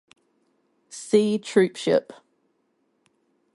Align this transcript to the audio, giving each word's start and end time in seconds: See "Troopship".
See 0.89 1.37
"Troopship". 1.37 2.09